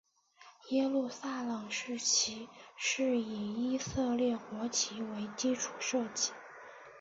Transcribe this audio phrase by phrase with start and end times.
[0.69, 6.31] 耶路撒冷市旗是以以色列国旗为基础设计。